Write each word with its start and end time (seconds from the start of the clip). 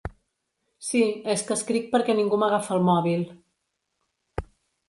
Sí, 0.87 1.01
és 1.33 1.43
que 1.49 1.57
escric 1.59 1.85
perquè 1.93 2.17
ningú 2.21 2.39
m'agafa 2.45 2.75
el 2.79 2.83
mòbil. 2.89 3.25